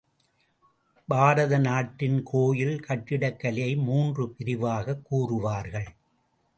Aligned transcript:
பாரத 1.07 1.57
நாட்டின் 1.57 2.21
கோயில் 2.23 2.79
கட்டிடக் 2.79 3.39
கலையை 3.39 3.75
மூன்று 3.75 4.29
பிரிவாகக் 4.29 5.03
கூறுவார்கள. 5.11 5.85